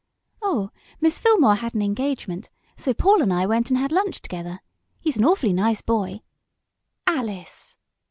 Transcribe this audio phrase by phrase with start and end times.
[0.41, 4.61] "Oh, Miss Fillmore had an engagement, so Paul and I went and had lunch together.
[4.99, 6.21] He's an awfully nice boy!"
[7.05, 7.77] "Alice!"